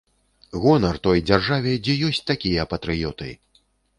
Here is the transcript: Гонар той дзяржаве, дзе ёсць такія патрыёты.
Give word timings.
Гонар 0.63 0.97
той 1.07 1.21
дзяржаве, 1.27 1.75
дзе 1.87 1.95
ёсць 2.09 2.23
такія 2.31 2.67
патрыёты. 2.75 3.29